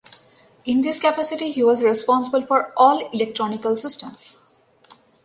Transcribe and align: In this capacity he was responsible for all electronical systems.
In 0.65 0.81
this 0.81 0.99
capacity 0.99 1.51
he 1.51 1.63
was 1.63 1.83
responsible 1.83 2.41
for 2.41 2.73
all 2.75 3.07
electronical 3.11 3.75
systems. 3.75 4.51